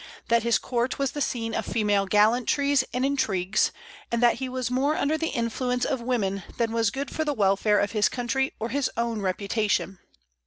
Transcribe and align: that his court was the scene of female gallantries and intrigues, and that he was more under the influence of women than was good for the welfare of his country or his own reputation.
that 0.29 0.41
his 0.41 0.57
court 0.57 0.97
was 0.97 1.11
the 1.11 1.21
scene 1.21 1.53
of 1.53 1.63
female 1.63 2.07
gallantries 2.07 2.83
and 2.91 3.05
intrigues, 3.05 3.71
and 4.11 4.19
that 4.19 4.37
he 4.39 4.49
was 4.49 4.71
more 4.71 4.95
under 4.95 5.15
the 5.15 5.27
influence 5.27 5.85
of 5.85 6.01
women 6.01 6.41
than 6.57 6.71
was 6.71 6.89
good 6.89 7.11
for 7.11 7.23
the 7.23 7.35
welfare 7.35 7.77
of 7.79 7.91
his 7.91 8.09
country 8.09 8.51
or 8.59 8.69
his 8.69 8.89
own 8.97 9.21
reputation. 9.21 9.99